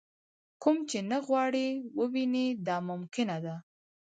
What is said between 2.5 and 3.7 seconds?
دا ممکنه ده.